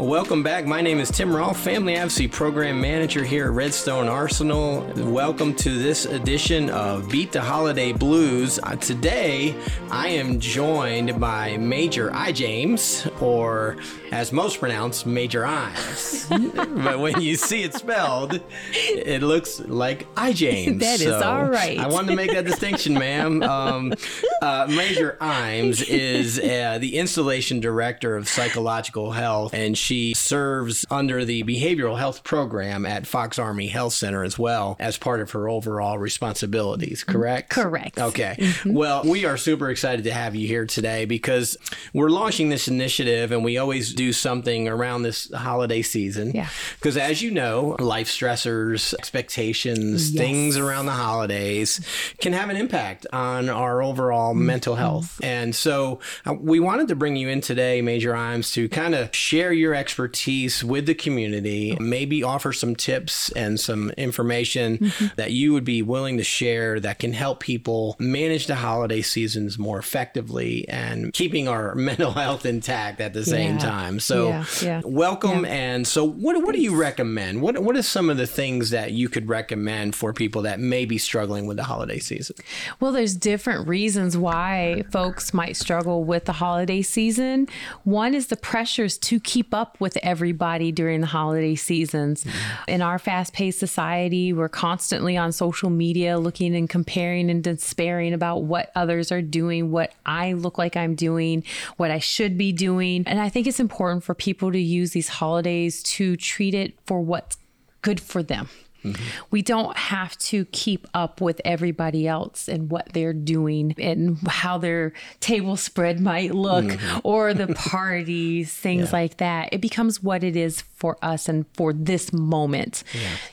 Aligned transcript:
Welcome 0.00 0.42
back. 0.42 0.64
My 0.64 0.80
name 0.80 0.98
is 0.98 1.10
Tim 1.10 1.36
Rolfe, 1.36 1.58
Family 1.58 1.94
Advocacy 1.94 2.26
Program 2.26 2.80
Manager 2.80 3.22
here 3.22 3.44
at 3.44 3.50
Redstone 3.50 4.08
Arsenal. 4.08 4.80
Welcome 4.96 5.54
to 5.56 5.78
this 5.78 6.06
edition 6.06 6.70
of 6.70 7.10
Beat 7.10 7.32
the 7.32 7.42
Holiday 7.42 7.92
Blues. 7.92 8.58
Uh, 8.62 8.76
today, 8.76 9.54
I 9.90 10.08
am 10.08 10.40
joined 10.40 11.20
by 11.20 11.58
Major 11.58 12.10
I. 12.14 12.32
James, 12.32 13.06
or 13.20 13.76
as 14.10 14.32
most 14.32 14.58
pronounce, 14.58 15.04
Major 15.04 15.42
Imes. 15.42 16.82
but 16.82 16.98
when 16.98 17.20
you 17.20 17.36
see 17.36 17.62
it 17.62 17.74
spelled, 17.74 18.40
it 18.72 19.22
looks 19.22 19.60
like 19.60 20.06
I. 20.16 20.32
James. 20.32 20.80
That 20.90 21.00
is 21.02 21.08
So 21.08 21.20
all 21.20 21.44
right. 21.44 21.78
I 21.78 21.88
wanted 21.88 22.08
to 22.08 22.16
make 22.16 22.32
that 22.32 22.46
distinction, 22.46 22.94
ma'am. 22.94 23.42
Um, 23.50 23.92
uh, 24.40 24.66
Major 24.70 25.18
Imes 25.20 25.84
is 25.86 26.38
uh, 26.38 26.78
the 26.80 26.96
installation 26.96 27.58
director 27.60 28.16
of 28.16 28.28
psychological 28.28 29.10
health, 29.10 29.52
and 29.52 29.76
she 29.90 30.14
serves 30.30 30.86
under 30.92 31.24
the 31.24 31.42
behavioral 31.42 31.98
health 31.98 32.22
program 32.22 32.86
at 32.86 33.04
Fox 33.04 33.36
Army 33.36 33.66
Health 33.66 33.92
Center 33.94 34.22
as 34.22 34.38
well 34.38 34.76
as 34.78 34.96
part 34.96 35.20
of 35.20 35.32
her 35.32 35.48
overall 35.48 35.98
responsibilities. 35.98 37.02
Correct? 37.02 37.50
Correct. 37.50 37.98
Okay. 37.98 38.52
Well, 38.64 39.02
we 39.04 39.24
are 39.24 39.36
super 39.36 39.70
excited 39.70 40.04
to 40.04 40.12
have 40.12 40.36
you 40.36 40.46
here 40.46 40.66
today 40.66 41.04
because 41.04 41.56
we're 41.92 42.10
launching 42.10 42.48
this 42.48 42.68
initiative, 42.68 43.32
and 43.32 43.42
we 43.44 43.58
always 43.58 43.92
do 43.92 44.12
something 44.12 44.68
around 44.68 45.02
this 45.02 45.32
holiday 45.34 45.82
season. 45.82 46.30
Yeah. 46.32 46.48
Because 46.76 46.96
as 46.96 47.20
you 47.22 47.32
know, 47.32 47.74
life 47.80 48.08
stressors, 48.08 48.94
expectations, 48.94 50.12
Yes. 50.12 50.20
things 50.24 50.56
around 50.56 50.86
the 50.86 50.92
holidays 50.92 51.80
can 52.18 52.32
have 52.34 52.50
an 52.50 52.56
impact 52.56 53.04
on 53.12 53.48
our 53.48 53.82
overall 53.82 54.30
Mm-hmm. 54.34 54.46
mental 54.46 54.74
health. 54.76 55.18
And 55.24 55.54
so 55.56 55.98
uh, 56.24 56.34
we 56.34 56.60
wanted 56.60 56.86
to 56.88 56.94
bring 56.94 57.16
you 57.16 57.28
in 57.28 57.40
today, 57.40 57.82
Major 57.82 58.12
Imes, 58.12 58.52
to 58.54 58.68
kind 58.68 58.94
of 58.94 59.12
share 59.14 59.52
your 59.52 59.74
expertise 59.74 60.19
with 60.26 60.86
the 60.86 60.94
community, 60.94 61.76
maybe 61.80 62.22
offer 62.22 62.52
some 62.52 62.76
tips 62.76 63.30
and 63.32 63.58
some 63.58 63.90
information 63.92 64.78
Mm-hmm. 64.80 65.06
that 65.16 65.30
you 65.32 65.52
would 65.52 65.64
be 65.64 65.82
willing 65.82 66.16
to 66.18 66.24
share 66.24 66.78
that 66.80 66.98
can 66.98 67.12
help 67.12 67.40
people 67.40 67.96
manage 67.98 68.46
the 68.46 68.54
holiday 68.56 69.02
seasons 69.02 69.58
more 69.58 69.78
effectively 69.78 70.66
and 70.68 71.12
keeping 71.12 71.48
our 71.48 71.74
mental 71.90 72.12
health 72.12 72.44
intact 72.46 73.00
at 73.00 73.12
the 73.14 73.24
same 73.24 73.54
Yeah. 73.54 73.58
time. 73.58 74.00
So 74.00 74.28
Yeah, 74.28 74.44
yeah. 74.62 74.80
welcome. 74.84 75.44
And 75.44 75.86
so 75.86 76.04
what, 76.04 76.42
what 76.42 76.54
do 76.54 76.60
you 76.60 76.74
recommend? 76.80 77.42
What, 77.42 77.58
what 77.58 77.76
are 77.76 77.82
some 77.82 78.10
of 78.10 78.16
the 78.16 78.26
things 78.26 78.70
that 78.70 78.92
you 78.92 79.08
could 79.08 79.28
recommend 79.28 79.94
for 79.94 80.12
people 80.12 80.42
that 80.42 80.60
may 80.60 80.84
be 80.84 80.98
struggling 80.98 81.46
with 81.46 81.56
the 81.56 81.64
holiday 81.64 81.98
season? 81.98 82.36
Well, 82.80 82.92
there's 82.92 83.14
different 83.16 83.66
reasons 83.68 84.16
why 84.16 84.84
folks 84.90 85.32
might 85.34 85.56
struggle 85.56 86.04
with 86.04 86.24
the 86.26 86.32
holiday 86.34 86.82
season. 86.82 87.48
One 87.84 88.14
is 88.14 88.28
the 88.28 88.36
pressures 88.36 88.96
to 88.98 89.20
keep 89.20 89.52
up 89.54 89.80
with 89.80 89.96
everybody 90.10 90.72
during 90.72 91.00
the 91.00 91.06
holiday 91.06 91.54
seasons. 91.54 92.26
In 92.66 92.82
our 92.82 92.98
fast 92.98 93.32
paced 93.32 93.60
society, 93.60 94.32
we're 94.32 94.48
constantly 94.48 95.16
on 95.16 95.30
social 95.30 95.70
media 95.70 96.18
looking 96.18 96.56
and 96.56 96.68
comparing 96.68 97.30
and 97.30 97.44
despairing 97.44 98.12
about 98.12 98.42
what 98.42 98.72
others 98.74 99.12
are 99.12 99.22
doing, 99.22 99.70
what 99.70 99.92
I 100.04 100.32
look 100.32 100.58
like 100.58 100.76
I'm 100.76 100.96
doing, 100.96 101.44
what 101.76 101.92
I 101.92 102.00
should 102.00 102.36
be 102.36 102.50
doing. 102.50 103.04
And 103.06 103.20
I 103.20 103.28
think 103.28 103.46
it's 103.46 103.60
important 103.60 104.02
for 104.02 104.14
people 104.14 104.50
to 104.50 104.58
use 104.58 104.90
these 104.90 105.08
holidays 105.08 105.80
to 105.84 106.16
treat 106.16 106.54
it 106.54 106.74
for 106.86 107.00
what's 107.00 107.38
good 107.82 108.00
for 108.00 108.20
them. 108.20 108.48
Mm-hmm. 108.84 109.02
We 109.30 109.42
don't 109.42 109.76
have 109.76 110.16
to 110.18 110.44
keep 110.46 110.86
up 110.94 111.20
with 111.20 111.40
everybody 111.44 112.06
else 112.06 112.48
and 112.48 112.70
what 112.70 112.92
they're 112.92 113.12
doing 113.12 113.74
and 113.78 114.18
how 114.26 114.58
their 114.58 114.92
table 115.20 115.56
spread 115.56 116.00
might 116.00 116.34
look 116.34 116.64
mm-hmm. 116.64 116.98
or 117.04 117.34
the 117.34 117.48
parties, 117.54 118.52
things 118.52 118.92
like 118.92 119.18
that. 119.18 119.50
It 119.52 119.60
becomes 119.60 120.02
what 120.02 120.24
it 120.24 120.36
is 120.36 120.62
for 120.62 120.96
us 121.02 121.28
and 121.28 121.44
for 121.54 121.72
this 121.72 122.12
moment. 122.12 122.82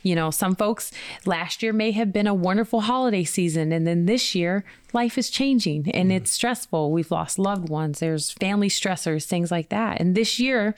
You 0.04 0.16
know, 0.16 0.31
some 0.31 0.56
folks 0.56 0.92
last 1.26 1.64
year 1.64 1.73
may 1.73 1.92
have 1.92 2.11
been 2.11 2.27
a 2.27 2.33
wonderful 2.33 2.82
holiday 2.82 3.23
season, 3.23 3.71
and 3.71 3.88
then 3.88 4.05
this 4.05 4.36
year, 4.36 4.66
life 4.94 5.17
is 5.17 5.30
changing 5.30 5.89
and 5.92 6.10
mm-hmm. 6.10 6.17
it's 6.17 6.32
stressful. 6.32 6.92
We've 6.92 7.11
lost 7.11 7.39
loved 7.39 7.70
ones, 7.70 8.00
there's 8.00 8.32
family 8.32 8.70
stressors, 8.70 9.26
things 9.26 9.52
like 9.52 9.70
that. 9.70 10.00
And 10.00 10.16
this 10.16 10.39
year 10.39 10.76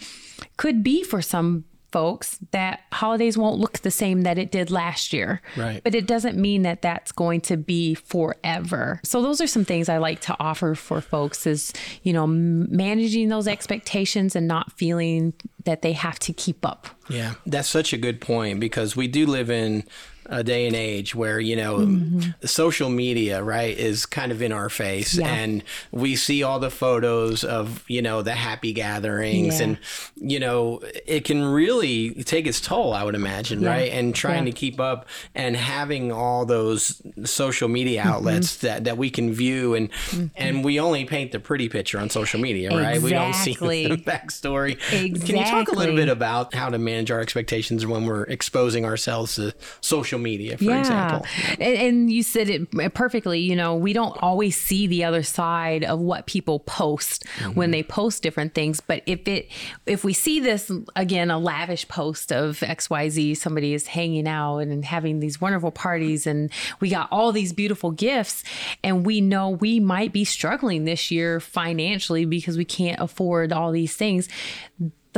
could 0.58 0.84
be 0.84 1.04
for 1.04 1.22
some 1.22 1.66
folks 1.92 2.40
that 2.52 2.82
holidays 2.92 3.38
won't 3.38 3.60
look 3.60 3.80
the 3.80 3.92
same 3.92 4.22
that 4.22 4.38
it 4.38 4.52
did 4.52 4.72
last 4.72 5.14
year. 5.14 5.42
Right. 5.58 5.84
But 5.84 5.96
it 5.96 6.08
doesn't 6.08 6.38
mean 6.38 6.62
that 6.64 6.82
that's 6.82 7.12
going 7.12 7.42
to 7.42 7.58
be 7.58 7.96
forever. 7.96 9.00
So 9.04 9.22
those 9.22 9.42
are 9.42 9.48
some 9.48 9.66
things 9.66 9.90
I 9.90 9.98
like 9.98 10.20
to 10.22 10.36
offer 10.40 10.76
for 10.76 11.02
folks 11.02 11.48
is, 11.48 11.74
you 12.04 12.14
know, 12.14 12.28
managing 12.28 13.30
those 13.30 13.48
expectations 13.48 14.36
and 14.36 14.48
not 14.48 14.72
feeling 14.74 15.34
that 15.66 15.82
they 15.82 15.94
have 15.94 16.20
to 16.20 16.34
keep 16.34 16.66
up. 16.66 16.88
Yeah, 17.10 17.34
that's 17.46 17.70
such 17.70 17.92
a 17.92 17.98
good 17.98 18.22
point 18.22 18.60
because 18.60 18.96
we 18.96 19.08
do 19.08 19.26
live 19.26 19.50
in 19.50 19.84
a 20.30 20.44
day 20.44 20.68
and 20.68 20.76
age 20.76 21.16
where 21.16 21.40
you 21.40 21.56
know 21.56 22.00
social 22.46 22.90
media 22.90 23.44
right 23.44 23.78
is 23.78 24.06
kind 24.06 24.32
of 24.32 24.42
in 24.42 24.52
our 24.52 24.70
face 24.70 25.16
Yeah. 25.16 25.28
and 25.28 25.64
we 25.92 26.16
see 26.16 26.44
all 26.44 26.60
the 26.60 26.70
photos 26.70 27.44
of 27.44 27.84
you 27.88 28.02
know 28.02 28.22
the 28.22 28.34
happy 28.34 28.72
gatherings 28.74 29.60
Yeah. 29.60 29.66
and 29.66 29.78
you 30.16 30.40
know 30.40 30.82
it 31.08 31.26
can 31.26 31.44
really 31.44 32.14
take 32.24 32.46
its 32.48 32.62
toll 32.62 32.94
i 32.94 33.04
would 33.04 33.16
imagine 33.16 33.62
Yeah. 33.62 33.70
right 33.70 33.92
and 33.92 34.14
trying 34.14 34.46
to 34.46 34.52
keep 34.52 34.80
up 34.80 35.08
and 35.34 35.56
having 35.56 36.12
all 36.12 36.46
those 36.46 37.02
social 37.26 37.68
media 37.68 37.90
Mm-hmm. 37.90 38.10
outlets 38.10 38.58
that, 38.58 38.84
that 38.84 38.98
we 39.00 39.10
can 39.10 39.34
view 39.34 39.74
and 39.74 39.90
and 40.36 40.64
we 40.64 40.80
only 40.80 41.06
paint 41.06 41.32
the 41.32 41.40
pretty 41.40 41.70
picture 41.70 41.98
on 42.00 42.10
social 42.12 42.40
media 42.40 42.70
right 42.70 43.02
we 43.02 43.10
don't 43.10 43.34
see 43.34 43.52
Exactly. 43.52 43.88
the 43.96 43.98
backstory 43.98 44.78
can 45.26 45.38
you 45.38 45.44
talk 45.46 45.70
a 45.70 45.76
little 45.76 45.96
bit 45.96 46.08
about 46.08 46.54
how 46.54 46.70
to 46.70 46.78
manage 46.78 47.10
our 47.10 47.20
expectations 47.20 47.86
when 47.88 48.06
we're 48.06 48.24
exposing 48.24 48.86
ourselves 48.86 49.36
to 49.36 49.54
social 49.82 50.19
media, 50.20 50.58
for 50.58 50.78
example? 50.78 51.26
And, 51.60 51.76
and 51.76 52.12
you 52.12 52.24
said 52.24 52.50
it 52.50 52.94
perfectly. 52.94 53.40
You 53.40 53.56
know, 53.56 53.76
we 53.76 53.94
don't 53.94 54.18
always 54.22 54.60
see 54.60 54.88
the 54.88 55.04
other 55.04 55.24
side 55.24 55.84
of 55.84 56.00
what 56.00 56.26
people 56.26 56.60
post 56.60 57.00
Mm-hmm. 57.40 57.54
when 57.54 57.72
they 57.72 57.84
post 57.84 58.24
different 58.24 58.54
things. 58.54 58.82
But 58.82 59.04
if 59.06 59.28
it, 59.28 59.50
if 59.86 60.04
we 60.04 60.14
see 60.14 60.40
this 60.40 60.72
again, 60.96 61.32
a 61.32 61.38
lavish 61.38 61.88
post 61.88 62.32
of 62.32 62.62
X, 62.64 62.90
Y, 62.90 63.10
Z, 63.10 63.36
somebody 63.36 63.74
is 63.74 63.88
hanging 63.88 64.28
out 64.28 64.60
and 64.60 64.84
having 64.84 65.20
these 65.20 65.40
wonderful 65.40 65.72
parties, 65.72 66.28
and 66.28 66.52
we 66.80 66.90
got 66.90 67.08
all 67.12 67.32
these 67.32 67.54
beautiful 67.54 67.92
gifts, 67.92 68.44
and 68.84 69.06
we 69.06 69.22
know 69.22 69.50
we 69.50 69.80
might 69.80 70.12
be 70.12 70.26
struggling 70.26 70.86
this 70.86 71.12
year 71.12 71.40
financially 71.40 72.26
because 72.26 72.58
we 72.58 72.66
can't 72.66 73.00
afford 73.00 73.54
all 73.54 73.72
these 73.72 73.96
things 73.96 74.28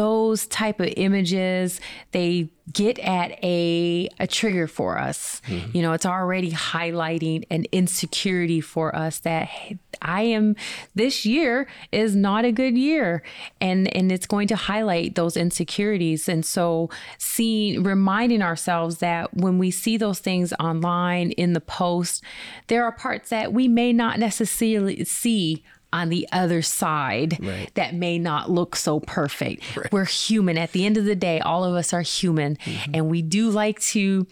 those 0.01 0.47
type 0.47 0.79
of 0.79 0.91
images 0.97 1.79
they 2.11 2.49
get 2.73 2.97
at 2.97 3.31
a 3.43 4.09
a 4.19 4.25
trigger 4.25 4.65
for 4.65 4.97
us. 4.97 5.43
Mm-hmm. 5.45 5.77
You 5.77 5.83
know 5.83 5.93
it's 5.93 6.07
already 6.07 6.51
highlighting 6.51 7.43
an 7.51 7.65
insecurity 7.71 8.61
for 8.61 8.95
us 8.95 9.19
that 9.19 9.45
hey, 9.45 9.77
i 10.01 10.23
am 10.23 10.55
this 10.95 11.23
year 11.23 11.67
is 11.91 12.15
not 12.15 12.45
a 12.45 12.51
good 12.51 12.75
year. 12.79 13.21
And 13.59 13.95
and 13.95 14.11
it's 14.11 14.25
going 14.25 14.47
to 14.47 14.55
highlight 14.55 15.13
those 15.13 15.37
insecurities. 15.37 16.27
And 16.27 16.43
so 16.43 16.89
seeing 17.19 17.83
reminding 17.83 18.41
ourselves 18.41 18.97
that 18.97 19.31
when 19.35 19.59
we 19.59 19.69
see 19.69 19.97
those 19.97 20.17
things 20.17 20.51
online 20.53 21.29
in 21.31 21.53
the 21.53 21.61
post 21.61 22.23
there 22.69 22.83
are 22.83 22.91
parts 22.91 23.29
that 23.29 23.53
we 23.53 23.67
may 23.67 23.93
not 23.93 24.17
necessarily 24.17 25.05
see 25.05 25.63
on 25.93 26.09
the 26.09 26.27
other 26.31 26.61
side 26.61 27.37
Right. 27.41 27.69
that 27.75 27.93
may 27.93 28.17
not 28.17 28.49
look 28.49 28.75
so 28.75 28.99
perfect. 28.99 29.63
We're 29.91 30.05
human. 30.05 30.57
At 30.57 30.71
the 30.71 30.85
end 30.85 30.97
of 30.97 31.05
the 31.05 31.15
day, 31.15 31.39
all 31.39 31.63
of 31.63 31.75
us 31.75 31.93
are 31.93 32.01
human. 32.01 32.55
Mm-hmm. 32.57 32.91
And 32.95 33.09
we 33.09 33.21
do 33.21 33.49
like 33.49 33.79
to 33.81 34.25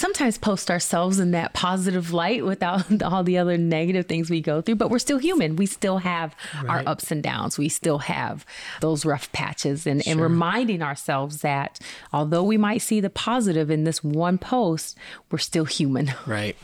sometimes 0.00 0.38
post 0.38 0.70
ourselves 0.70 1.20
in 1.20 1.32
that 1.32 1.52
positive 1.52 2.12
light 2.12 2.44
without 2.44 3.02
all 3.02 3.22
the 3.22 3.36
other 3.36 3.58
negative 3.58 4.06
things 4.06 4.30
we 4.30 4.40
go 4.40 4.60
through, 4.60 4.76
but 4.76 4.90
we're 4.90 4.98
still 4.98 5.18
human. 5.18 5.56
We 5.56 5.66
still 5.66 5.98
have 5.98 6.34
our 6.66 6.82
ups 6.86 7.10
and 7.10 7.22
downs. 7.22 7.58
We 7.58 7.68
still 7.68 7.98
have 7.98 8.46
those 8.80 9.04
rough 9.04 9.30
patches 9.32 9.86
and, 9.86 10.06
and 10.06 10.20
reminding 10.20 10.82
ourselves 10.82 11.42
that 11.42 11.78
although 12.12 12.42
we 12.42 12.56
might 12.56 12.78
see 12.78 13.00
the 13.00 13.10
positive 13.10 13.70
in 13.70 13.84
this 13.84 14.02
one 14.02 14.38
post, 14.38 14.96
we're 15.30 15.38
still 15.38 15.64
human. 15.64 16.12
Right. 16.26 16.56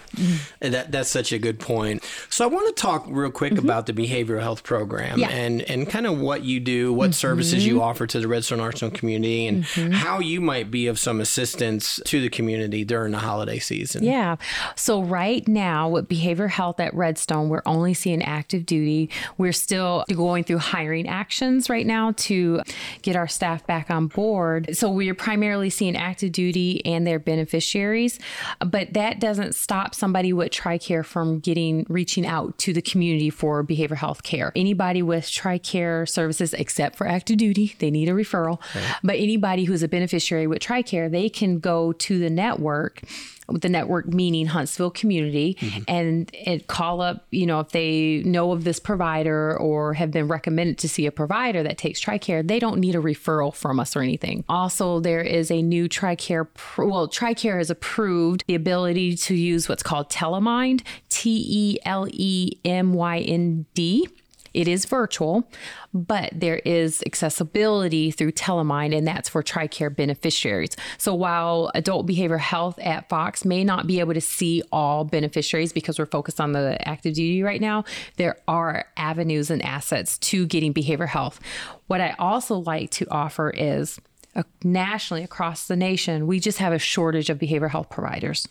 And 0.60 0.74
That, 0.74 0.92
that's 0.92 1.10
such 1.10 1.32
a 1.32 1.38
good 1.38 1.58
point. 1.58 2.04
So 2.30 2.44
I 2.44 2.48
want 2.48 2.68
to 2.68 2.80
talk 2.80 3.04
real 3.08 3.32
quick 3.32 3.54
mm-hmm. 3.54 3.64
about 3.64 3.86
the 3.86 3.92
behavioral 3.92 4.40
health 4.40 4.62
program 4.62 5.18
Yeah. 5.18 5.28
and, 5.28 5.60
and 5.62 5.88
kind 5.88 6.06
of 6.06 6.20
what 6.20 6.44
you 6.44 6.60
do, 6.60 6.92
what 6.92 7.06
mm-hmm. 7.06 7.12
services 7.12 7.66
you 7.66 7.82
offer 7.82 8.06
to 8.06 8.20
the 8.20 8.28
Redstone 8.28 8.60
Arsenal 8.60 8.96
community, 8.96 9.48
and 9.48 9.64
mm-hmm. 9.64 9.92
how 9.92 10.20
you 10.20 10.40
might 10.40 10.70
be 10.70 10.86
of 10.86 11.00
some 11.00 11.20
assistance 11.20 12.00
to 12.04 12.20
the 12.20 12.28
community 12.28 12.84
during 12.84 13.10
the 13.10 13.18
holiday 13.26 13.58
season. 13.58 14.04
Yeah. 14.04 14.36
So 14.74 15.02
right 15.02 15.46
now 15.46 15.88
with 15.88 16.08
behavior 16.08 16.48
health 16.48 16.80
at 16.80 16.94
Redstone, 16.94 17.48
we're 17.48 17.62
only 17.66 17.94
seeing 17.94 18.22
active 18.22 18.66
duty. 18.66 19.10
We're 19.38 19.52
still 19.52 20.04
going 20.12 20.44
through 20.44 20.58
hiring 20.58 21.08
actions 21.08 21.68
right 21.68 21.86
now 21.86 22.12
to 22.12 22.62
get 23.02 23.16
our 23.16 23.28
staff 23.28 23.66
back 23.66 23.90
on 23.90 24.06
board. 24.06 24.76
So 24.76 24.90
we're 24.90 25.14
primarily 25.14 25.70
seeing 25.70 25.96
active 25.96 26.32
duty 26.32 26.84
and 26.86 27.06
their 27.06 27.18
beneficiaries, 27.18 28.18
but 28.60 28.92
that 28.94 29.20
doesn't 29.20 29.54
stop 29.54 29.94
somebody 29.94 30.32
with 30.32 30.50
TRICARE 30.52 31.04
from 31.04 31.40
getting 31.40 31.84
reaching 31.88 32.26
out 32.26 32.56
to 32.58 32.72
the 32.72 32.82
community 32.82 33.30
for 33.30 33.62
behavior 33.62 33.96
health 33.96 34.22
care. 34.22 34.52
Anybody 34.56 35.02
with 35.02 35.24
TRICARE 35.24 36.08
services 36.08 36.54
except 36.54 36.96
for 36.96 37.06
active 37.06 37.36
duty, 37.36 37.74
they 37.78 37.90
need 37.90 38.08
a 38.08 38.12
referral. 38.12 38.60
Right. 38.74 38.96
But 39.02 39.16
anybody 39.16 39.64
who's 39.64 39.82
a 39.82 39.88
beneficiary 39.88 40.46
with 40.46 40.60
TRICARE, 40.60 41.10
they 41.10 41.28
can 41.28 41.58
go 41.58 41.92
to 41.92 42.18
the 42.18 42.30
network 42.30 43.02
the 43.48 43.68
network 43.68 44.06
meaning 44.06 44.46
Huntsville 44.46 44.90
community 44.90 45.56
mm-hmm. 45.60 45.82
and, 45.88 46.34
and 46.46 46.66
call 46.66 47.00
up, 47.00 47.26
you 47.30 47.46
know, 47.46 47.60
if 47.60 47.70
they 47.70 48.22
know 48.24 48.52
of 48.52 48.64
this 48.64 48.80
provider 48.80 49.56
or 49.58 49.94
have 49.94 50.10
been 50.10 50.28
recommended 50.28 50.78
to 50.78 50.88
see 50.88 51.06
a 51.06 51.12
provider 51.12 51.62
that 51.62 51.78
takes 51.78 52.00
TRICARE, 52.00 52.46
they 52.46 52.58
don't 52.58 52.80
need 52.80 52.94
a 52.94 52.98
referral 52.98 53.54
from 53.54 53.78
us 53.78 53.94
or 53.94 54.02
anything. 54.02 54.44
Also, 54.48 55.00
there 55.00 55.20
is 55.20 55.50
a 55.50 55.62
new 55.62 55.88
TRICARE, 55.88 56.48
well, 56.78 57.08
TRICARE 57.08 57.58
has 57.58 57.70
approved 57.70 58.44
the 58.48 58.54
ability 58.54 59.16
to 59.16 59.34
use 59.34 59.68
what's 59.68 59.82
called 59.82 60.10
Telemynd, 60.10 60.82
T 61.08 61.44
E 61.48 61.78
L 61.84 62.06
E 62.10 62.58
M 62.64 62.94
Y 62.94 63.18
N 63.20 63.66
D. 63.74 64.08
It 64.56 64.68
is 64.68 64.86
virtual, 64.86 65.46
but 65.92 66.30
there 66.32 66.62
is 66.64 67.02
accessibility 67.04 68.10
through 68.10 68.32
Telemynd, 68.32 68.96
and 68.96 69.06
that's 69.06 69.28
for 69.28 69.42
TRICARE 69.42 69.94
beneficiaries. 69.94 70.70
So 70.96 71.14
while 71.14 71.70
adult 71.74 72.06
behavioral 72.06 72.38
health 72.38 72.78
at 72.78 73.06
Fox 73.10 73.44
may 73.44 73.64
not 73.64 73.86
be 73.86 74.00
able 74.00 74.14
to 74.14 74.20
see 74.22 74.62
all 74.72 75.04
beneficiaries 75.04 75.74
because 75.74 75.98
we're 75.98 76.06
focused 76.06 76.40
on 76.40 76.52
the 76.52 76.88
active 76.88 77.12
duty 77.12 77.42
right 77.42 77.60
now, 77.60 77.84
there 78.16 78.38
are 78.48 78.86
avenues 78.96 79.50
and 79.50 79.62
assets 79.62 80.16
to 80.18 80.46
getting 80.46 80.72
behavioral 80.72 81.08
health. 81.08 81.38
What 81.86 82.00
I 82.00 82.14
also 82.18 82.56
like 82.56 82.90
to 82.92 83.06
offer 83.10 83.50
is 83.50 84.00
uh, 84.34 84.42
nationally 84.64 85.22
across 85.22 85.66
the 85.66 85.76
nation, 85.76 86.26
we 86.26 86.40
just 86.40 86.58
have 86.58 86.72
a 86.72 86.78
shortage 86.78 87.28
of 87.28 87.38
behavioral 87.38 87.70
health 87.70 87.90
providers. 87.90 88.48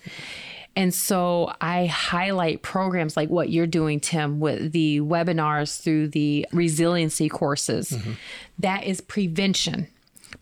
And 0.75 0.93
so 0.93 1.53
I 1.61 1.85
highlight 1.85 2.61
programs 2.61 3.15
like 3.15 3.29
what 3.29 3.49
you're 3.49 3.67
doing, 3.67 3.99
Tim, 3.99 4.39
with 4.39 4.73
the 4.73 4.99
webinars 4.99 5.81
through 5.81 6.09
the 6.09 6.45
resiliency 6.51 7.29
courses. 7.29 7.91
Mm-hmm. 7.91 8.11
That 8.59 8.83
is 8.83 8.99
prevention. 8.99 9.87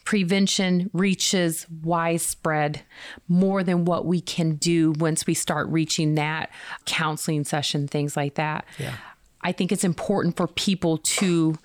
Prevention 0.05 0.89
reaches 0.91 1.67
widespread 1.83 2.81
more 3.27 3.63
than 3.63 3.85
what 3.85 4.05
we 4.05 4.21
can 4.21 4.55
do 4.55 4.93
once 4.97 5.27
we 5.27 5.33
start 5.35 5.67
reaching 5.69 6.15
that 6.15 6.49
counseling 6.85 7.43
session, 7.43 7.87
things 7.87 8.17
like 8.17 8.33
that. 8.35 8.65
Yeah. 8.79 8.95
I 9.41 9.51
think 9.51 9.71
it's 9.71 9.83
important 9.83 10.35
for 10.35 10.47
people 10.47 10.97
to 10.97 11.55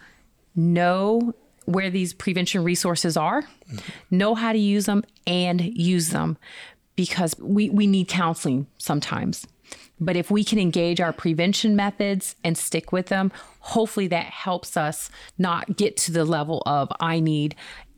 know 0.55 1.33
where 1.65 1.91
these 1.91 2.13
prevention 2.13 2.65
resources 2.65 3.17
are, 3.17 3.43
mm-hmm. 3.43 3.79
know 4.11 4.35
how 4.35 4.53
to 4.53 4.59
use 4.59 4.87
them, 4.87 5.05
and 5.27 5.61
use 5.61 6.11
them 6.11 6.37
because 6.99 7.39
we, 7.39 7.71
we 7.71 7.87
need 7.87 8.09
counseling 8.09 8.67
sometimes. 8.77 9.47
But 10.01 10.17
if 10.17 10.33
we 10.33 10.43
can 10.43 10.59
engage 10.59 11.01
our 11.01 11.13
prevention 11.13 11.77
methods 11.77 12.35
and 12.43 12.59
stick 12.59 12.91
with 12.91 13.07
them, 13.07 13.31
hopefully 13.69 14.09
that 14.09 14.25
helps 14.27 14.77
us 14.77 15.11
not 15.37 15.77
get 15.77 15.95
to 15.95 16.11
the 16.11 16.25
level 16.25 16.63
of 16.65 16.91
I 17.01 17.21
need 17.21 17.55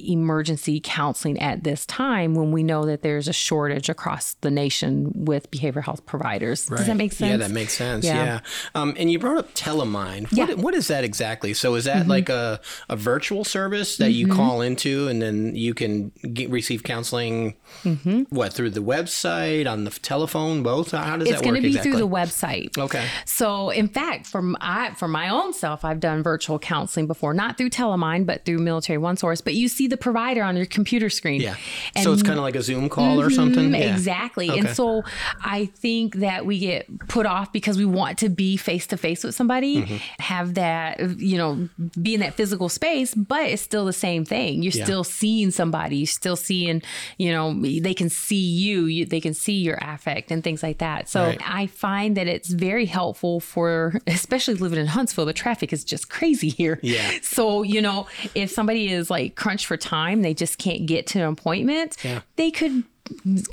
emergency 0.08 0.80
counseling 0.82 1.38
at 1.40 1.64
this 1.64 1.86
time 1.86 2.34
when 2.34 2.52
we 2.52 2.62
know 2.62 2.86
that 2.86 3.02
there's 3.02 3.28
a 3.28 3.32
shortage 3.32 3.88
across 3.88 4.34
the 4.40 4.50
nation 4.50 5.12
with 5.14 5.50
behavioral 5.50 5.84
health 5.84 6.06
providers. 6.06 6.68
Right. 6.70 6.78
Does 6.78 6.86
that 6.86 6.96
make 6.96 7.12
sense? 7.12 7.30
Yeah, 7.30 7.36
that 7.36 7.50
makes 7.50 7.74
sense. 7.74 8.04
Yeah. 8.04 8.24
yeah. 8.24 8.40
Um, 8.74 8.94
and 8.96 9.10
you 9.10 9.18
brought 9.18 9.36
up 9.36 9.54
Telemynd. 9.54 10.32
What, 10.36 10.48
yeah. 10.48 10.54
what 10.54 10.74
is 10.74 10.88
that 10.88 11.04
exactly? 11.04 11.54
So 11.54 11.74
is 11.74 11.84
that 11.84 11.98
mm-hmm. 11.98 12.10
like 12.10 12.28
a, 12.28 12.60
a 12.88 12.96
virtual 12.96 13.44
service 13.44 13.96
that 13.98 14.10
mm-hmm. 14.10 14.28
you 14.30 14.34
call 14.34 14.60
into 14.62 15.08
and 15.08 15.20
then 15.20 15.54
you 15.54 15.74
can 15.74 16.10
get, 16.32 16.50
receive 16.50 16.82
counseling, 16.82 17.56
mm-hmm. 17.82 18.22
what, 18.30 18.52
through 18.52 18.70
the 18.70 18.80
website, 18.80 19.70
on 19.70 19.84
the 19.84 19.90
telephone, 19.90 20.62
both? 20.62 20.92
How 20.92 21.16
does 21.16 21.28
it's 21.28 21.40
that 21.40 21.40
work 21.40 21.42
It's 21.42 21.42
going 21.42 21.54
to 21.56 21.60
be 21.60 21.68
exactly? 21.68 21.90
through 21.92 22.00
the 22.00 22.08
website. 22.08 22.78
Okay. 22.78 23.06
So 23.24 23.70
in 23.70 23.88
fact, 23.88 24.26
from 24.26 24.56
I, 24.60 24.94
for 24.94 25.08
my 25.08 25.28
own 25.28 25.52
self, 25.60 25.84
I've 25.84 26.00
done 26.00 26.22
virtual 26.22 26.58
counseling 26.58 27.06
before, 27.06 27.34
not 27.34 27.56
through 27.58 27.70
Telemynd, 27.70 28.26
but 28.26 28.44
through 28.44 28.58
Military 28.58 28.98
One 28.98 29.16
Source. 29.16 29.40
But 29.40 29.54
you 29.54 29.68
see 29.68 29.86
the 29.86 29.96
provider 29.96 30.42
on 30.42 30.56
your 30.56 30.66
computer 30.66 31.10
screen. 31.10 31.40
Yeah. 31.40 31.54
And 31.94 32.02
so 32.02 32.12
it's 32.12 32.22
kind 32.22 32.38
of 32.38 32.42
like 32.42 32.56
a 32.56 32.62
Zoom 32.62 32.88
call 32.88 33.18
mm-hmm, 33.18 33.26
or 33.26 33.30
something. 33.30 33.74
Yeah. 33.74 33.92
Exactly. 33.92 34.50
Okay. 34.50 34.58
And 34.58 34.68
so 34.70 35.02
I 35.44 35.66
think 35.66 36.16
that 36.16 36.46
we 36.46 36.58
get 36.58 36.86
put 37.08 37.26
off 37.26 37.52
because 37.52 37.78
we 37.78 37.84
want 37.84 38.18
to 38.18 38.28
be 38.28 38.56
face 38.56 38.86
to 38.88 38.96
face 38.96 39.22
with 39.22 39.34
somebody, 39.34 39.82
mm-hmm. 39.82 39.96
have 40.22 40.54
that, 40.54 41.18
you 41.18 41.36
know, 41.36 41.68
be 42.00 42.14
in 42.14 42.20
that 42.20 42.34
physical 42.34 42.68
space, 42.68 43.14
but 43.14 43.42
it's 43.42 43.62
still 43.62 43.84
the 43.84 43.92
same 43.92 44.24
thing. 44.24 44.62
You're 44.62 44.72
yeah. 44.72 44.84
still 44.84 45.04
seeing 45.04 45.50
somebody, 45.50 45.98
you're 45.98 46.06
still 46.06 46.36
seeing, 46.36 46.82
you 47.18 47.30
know, 47.32 47.54
they 47.60 47.94
can 47.94 48.08
see 48.08 48.36
you, 48.36 48.86
you 48.86 49.04
they 49.04 49.20
can 49.20 49.34
see 49.34 49.60
your 49.60 49.78
affect 49.82 50.30
and 50.30 50.42
things 50.42 50.62
like 50.62 50.78
that. 50.78 51.08
So 51.08 51.24
right. 51.24 51.40
I 51.44 51.66
find 51.66 52.16
that 52.16 52.26
it's 52.26 52.50
very 52.50 52.86
helpful 52.86 53.40
for, 53.40 53.94
especially 54.06 54.54
living 54.54 54.78
in 54.78 54.86
Huntsville, 54.86 55.26
the 55.26 55.32
traffic 55.32 55.49
is 55.72 55.84
just 55.84 56.08
crazy 56.10 56.48
here. 56.48 56.78
Yeah. 56.82 57.10
So, 57.22 57.62
you 57.62 57.80
know, 57.80 58.06
if 58.34 58.50
somebody 58.50 58.90
is 58.90 59.08
like 59.08 59.34
crunched 59.36 59.66
for 59.66 59.76
time, 59.76 60.22
they 60.22 60.34
just 60.34 60.58
can't 60.58 60.86
get 60.86 61.06
to 61.08 61.20
an 61.20 61.28
appointment, 61.28 61.96
yeah. 62.02 62.22
they 62.36 62.50
could 62.50 62.82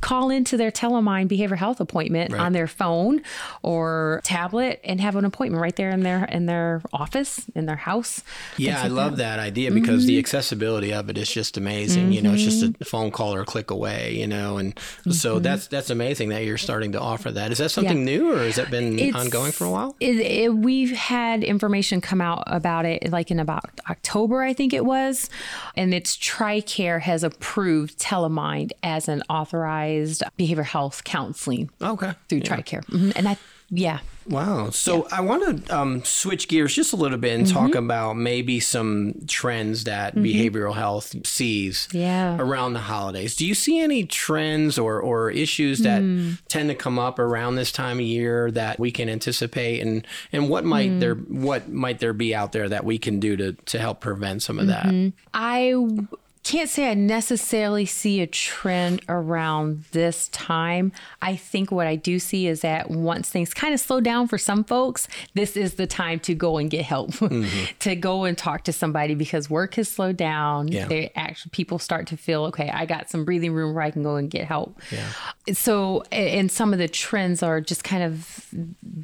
call 0.02 0.30
into 0.30 0.58
their 0.58 0.72
Telemynd 0.72 1.28
behavioral 1.28 1.58
health 1.58 1.80
appointment 1.80 2.32
right. 2.32 2.42
on 2.42 2.54
their 2.54 2.68
phone 2.68 3.22
or 3.62 4.22
tablet 4.24 4.80
and 4.84 5.02
have 5.02 5.16
an 5.16 5.26
appointment 5.26 5.62
right 5.62 5.76
there 5.76 5.92
in 5.92 6.02
their 6.02 6.26
in 6.26 6.46
their 6.46 6.82
office 6.94 7.46
in 7.56 7.66
their 7.66 7.76
house. 7.76 8.24
Yeah, 8.58 8.82
I 8.82 8.88
love 8.88 9.18
that. 9.18 9.38
that 9.38 9.40
idea 9.40 9.72
because 9.72 10.02
mm-hmm. 10.02 10.08
the 10.08 10.20
accessibility 10.20 10.94
of 10.94 11.10
it 11.10 11.18
is 11.18 11.30
just 11.30 11.58
amazing. 11.58 12.06
Mm-hmm. 12.06 12.12
You 12.12 12.22
know, 12.22 12.34
it's 12.34 12.44
just 12.44 12.64
a 12.64 12.68
mm-hmm. 12.68 12.84
phone 12.84 13.12
call 13.12 13.34
or 13.34 13.42
a 13.42 13.46
click 13.46 13.72
away. 13.72 14.16
You 14.16 14.28
know, 14.28 14.58
and 14.58 14.76
mm-hmm. 14.76 15.12
so 15.12 15.40
that's 15.40 15.68
that's 15.68 15.90
amazing 15.90 16.30
that 16.30 16.46
you're 16.46 16.58
starting 16.58 16.92
to 16.94 17.00
offer 17.00 17.32
that. 17.32 17.52
Is 17.52 17.58
that 17.60 17.70
something 17.70 18.00
yeah. 18.00 18.18
new 18.18 18.34
or 18.34 18.40
has 18.40 18.56
that 18.56 18.72
been 18.72 19.00
it's, 19.00 19.16
ongoing 19.16 19.52
for 19.52 19.66
a 19.66 19.72
while? 19.72 19.96
It, 20.00 20.20
it, 20.20 20.54
we've 20.54 20.92
had 20.92 21.44
information 21.44 22.02
come 22.02 22.22
out 22.22 22.44
about 22.48 22.86
it 22.86 23.12
like 23.12 23.32
in 23.32 23.40
about 23.40 23.66
October, 23.90 24.42
I 24.42 24.54
think 24.54 24.74
it 24.74 24.86
was, 24.86 25.30
and 25.76 25.94
it's 25.94 26.18
TRICARE 26.18 27.02
has 27.02 27.24
approved 27.24 28.00
Telemynd 28.00 28.72
as 28.84 29.08
an 29.08 29.24
authorized 29.48 30.24
behavioral 30.38 30.66
health 30.66 31.04
counseling. 31.04 31.70
Okay. 31.82 32.14
Through 32.28 32.40
yeah. 32.40 32.56
TRICARE. 32.56 32.86
Mm-hmm. 32.86 33.12
And 33.16 33.26
that, 33.28 33.40
yeah. 33.70 34.00
Wow. 34.28 34.72
So 34.72 34.98
yeah. 34.98 35.18
I 35.18 35.22
want 35.22 35.66
to 35.66 35.78
um, 35.78 36.04
switch 36.04 36.50
gears 36.50 36.76
just 36.76 36.92
a 36.92 36.98
little 36.98 37.18
bit 37.18 37.34
and 37.34 37.48
mm-hmm. 37.48 37.58
talk 37.58 37.76
about 37.76 38.18
maybe 38.18 38.60
some 38.60 39.14
trends 39.26 39.86
that 39.86 40.16
mm-hmm. 40.16 40.26
behavioral 40.26 40.76
health 40.76 41.16
sees 41.26 41.88
yeah. 41.94 42.36
around 42.38 42.74
the 42.74 42.80
holidays. 42.80 43.38
Do 43.38 43.48
you 43.48 43.56
see 43.56 43.80
any 43.80 44.06
trends 44.06 44.78
or, 44.78 45.00
or 45.00 45.32
issues 45.32 45.80
that 45.80 46.02
mm. 46.02 46.38
tend 46.50 46.68
to 46.70 46.76
come 46.76 47.00
up 47.00 47.20
around 47.20 47.56
this 47.56 47.72
time 47.72 48.00
of 48.00 48.06
year 48.06 48.52
that 48.52 48.80
we 48.80 48.92
can 48.92 49.08
anticipate 49.08 49.80
and, 49.80 50.06
and 50.34 50.50
what 50.50 50.66
might 50.66 50.92
mm. 50.92 51.00
there 51.00 51.16
what 51.16 51.70
might 51.70 52.00
there 52.00 52.14
be 52.14 52.36
out 52.36 52.52
there 52.52 52.68
that 52.68 52.84
we 52.84 52.98
can 52.98 53.22
do 53.22 53.38
to, 53.38 53.54
to 53.54 53.80
help 53.80 54.02
prevent 54.02 54.44
some 54.44 54.60
of 54.60 54.68
that? 54.68 54.88
Mm-hmm. 54.88 55.10
I 55.34 55.74
can't 56.48 56.70
say 56.70 56.90
I 56.90 56.94
necessarily 56.94 57.86
see 57.86 58.22
a 58.22 58.28
trend 58.28 59.02
around 59.10 59.84
this 59.92 60.30
time. 60.30 60.94
I 61.22 61.36
think 61.36 61.72
what 61.72 61.88
I 61.88 61.98
do 61.98 62.20
see 62.20 62.48
is 62.48 62.62
that 62.62 62.90
once 62.90 63.30
things 63.30 63.54
kind 63.54 63.74
of 63.74 63.82
slow 63.82 64.00
down 64.00 64.30
for 64.30 64.38
some 64.38 64.64
folks, 64.64 65.10
this 65.34 65.58
is 65.58 65.74
the 65.74 65.86
time 65.86 66.22
to 66.22 66.34
go 66.34 66.58
and 66.58 66.70
get 66.70 66.86
help, 66.86 67.12
mm-hmm. 67.16 67.66
to 67.80 67.96
go 67.98 68.24
and 68.24 68.38
talk 68.38 68.64
to 68.64 68.72
somebody 68.72 69.14
because 69.14 69.50
work 69.50 69.76
has 69.76 69.90
slowed 69.90 70.16
down. 70.16 70.70
Yeah. 70.70 70.88
They 70.88 71.12
actually 71.16 71.50
people 71.50 71.80
start 71.80 72.08
to 72.08 72.18
feel 72.18 72.46
okay. 72.46 72.70
I 72.70 72.86
got 72.86 73.10
some 73.10 73.26
breathing 73.26 73.52
room 73.52 73.76
where 73.76 73.84
I 73.84 73.92
can 73.92 74.04
go 74.04 74.16
and 74.16 74.30
get 74.30 74.46
help. 74.46 74.80
Yeah. 74.90 75.54
So, 75.54 76.04
and 76.14 76.50
some 76.50 76.72
of 76.72 76.80
the 76.80 76.88
trends 76.88 77.44
are 77.44 77.60
just 77.60 77.84
kind 77.84 78.04
of 78.04 78.48